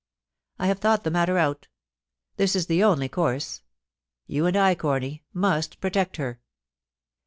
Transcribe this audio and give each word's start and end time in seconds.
I 0.57 0.65
have 0.65 0.79
thought 0.79 1.03
the 1.03 1.11
matter 1.11 1.37
out 1.37 1.67
This 2.37 2.55
is 2.55 2.65
the 2.65 2.83
only 2.83 3.07
course. 3.07 3.61
You 4.25 4.47
and 4.47 4.57
I, 4.57 4.73
Corny, 4.73 5.25
must 5.31 5.79
protect 5.79 6.17
her. 6.17 6.41